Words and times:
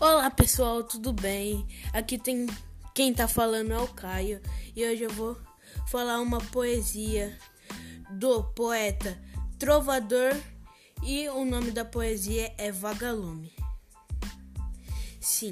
Olá 0.00 0.30
pessoal, 0.30 0.82
tudo 0.82 1.12
bem? 1.12 1.66
Aqui 1.92 2.16
tem 2.16 2.46
quem 2.94 3.12
tá 3.12 3.28
falando 3.28 3.70
é 3.70 3.78
o 3.78 3.86
Caio 3.86 4.40
e 4.74 4.82
hoje 4.82 5.02
eu 5.02 5.10
vou 5.10 5.36
falar 5.88 6.22
uma 6.22 6.38
poesia 6.38 7.38
do 8.12 8.42
poeta 8.42 9.20
Trovador 9.58 10.34
e 11.02 11.28
o 11.28 11.44
nome 11.44 11.70
da 11.70 11.84
poesia 11.84 12.50
é 12.56 12.72
Vagalume. 12.72 13.52
Sim, 15.20 15.50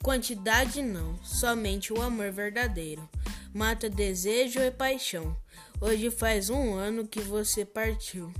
quantidade 0.00 0.80
não, 0.80 1.18
somente 1.24 1.92
o 1.92 2.00
amor 2.00 2.30
verdadeiro 2.30 3.10
mata 3.52 3.90
desejo 3.90 4.60
e 4.60 4.70
paixão. 4.70 5.36
Hoje 5.80 6.08
faz 6.08 6.50
um 6.50 6.74
ano 6.74 7.06
que 7.06 7.20
você 7.20 7.64
partiu. 7.64 8.32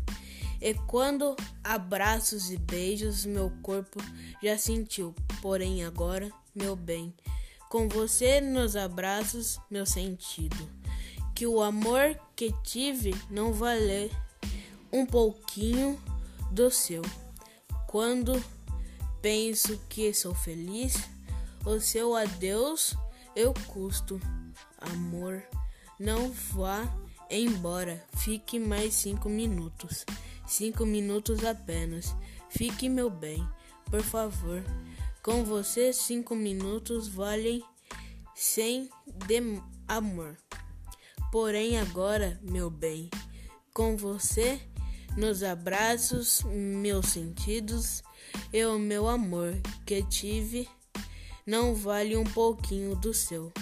E 0.63 0.75
quando 0.75 1.35
abraços 1.65 2.53
e 2.53 2.57
beijos 2.57 3.27
meu 3.27 3.51
corpo 3.63 3.99
já 4.41 4.57
sentiu, 4.57 5.13
porém 5.41 5.85
agora, 5.85 6.31
meu 6.55 6.77
bem, 6.77 7.13
com 7.69 7.89
você 7.89 8.41
nos 8.41 8.77
abraços, 8.77 9.59
meu 9.69 9.85
sentido, 9.85 10.71
que 11.35 11.49
o 11.49 11.61
amor 11.61 12.17
que 12.37 12.55
tive 12.63 13.13
não 13.29 13.53
vale 13.53 14.09
um 14.93 15.05
pouquinho 15.05 16.01
do 16.53 16.71
seu. 16.71 17.03
Quando 17.89 18.41
penso 19.21 19.81
que 19.89 20.15
sou 20.15 20.33
feliz, 20.33 20.95
o 21.67 21.81
seu 21.81 22.15
adeus 22.15 22.95
eu 23.35 23.53
custo, 23.67 24.21
amor, 24.79 25.43
não 25.99 26.31
vá 26.31 26.89
embora, 27.29 28.01
fique 28.19 28.61
mais 28.61 28.95
cinco 28.95 29.29
minutos. 29.29 30.05
Cinco 30.47 30.85
minutos 30.85 31.45
apenas. 31.45 32.15
Fique, 32.51 32.89
meu 32.89 33.09
bem, 33.09 33.47
por 33.91 34.03
favor. 34.03 34.63
Com 35.23 35.45
você, 35.45 35.93
cinco 35.93 36.35
minutos 36.35 37.09
valem 37.09 37.63
sem 38.35 38.91
de 39.27 39.61
amor. 39.87 40.37
Porém, 41.31 41.79
agora, 41.79 42.39
meu 42.43 42.69
bem, 42.69 43.09
com 43.73 43.97
você, 43.97 44.61
nos 45.17 45.43
abraços, 45.43 46.43
meus 46.45 47.07
sentidos 47.07 48.03
e 48.53 48.65
o 48.65 48.79
meu 48.79 49.09
amor 49.09 49.55
que 49.87 50.03
tive 50.03 50.69
não 51.47 51.75
vale 51.75 52.17
um 52.17 52.25
pouquinho 52.25 52.95
do 52.97 53.15
seu. 53.15 53.53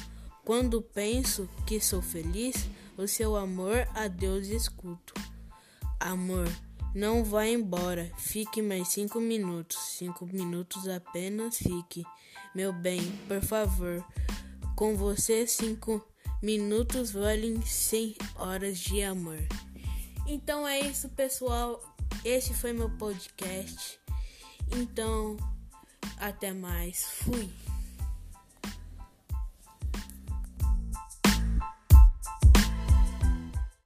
Quando 0.44 0.82
penso 0.82 1.48
que 1.66 1.80
sou 1.80 2.02
feliz, 2.02 2.56
o 2.96 3.06
seu 3.06 3.36
amor 3.36 3.86
a 3.94 4.08
Deus 4.08 4.48
escuto. 4.48 5.14
Amor. 5.98 6.48
Não 6.94 7.22
vá 7.22 7.46
embora. 7.46 8.10
Fique 8.18 8.60
mais 8.60 8.88
cinco 8.88 9.20
minutos. 9.20 9.78
Cinco 9.78 10.26
minutos 10.26 10.88
apenas 10.88 11.58
fique. 11.58 12.04
Meu 12.54 12.72
bem, 12.72 13.00
por 13.28 13.40
favor. 13.40 14.04
Com 14.76 14.96
você, 14.96 15.46
cinco 15.46 16.04
minutos 16.42 17.12
valem 17.12 17.60
cem 17.62 18.16
horas 18.34 18.78
de 18.78 19.02
amor. 19.02 19.40
Então 20.26 20.66
é 20.66 20.80
isso, 20.80 21.08
pessoal. 21.10 21.80
Esse 22.24 22.54
foi 22.54 22.72
meu 22.72 22.90
podcast. 22.90 24.00
Então, 24.72 25.36
até 26.18 26.52
mais. 26.52 27.04
Fui. 27.04 27.48